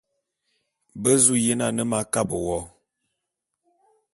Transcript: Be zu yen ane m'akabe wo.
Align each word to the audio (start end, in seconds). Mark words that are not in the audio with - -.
Be 1.01 1.11
zu 1.23 1.35
yen 1.45 1.61
ane 1.67 1.83
m'akabe 1.91 2.37
wo. 2.45 2.57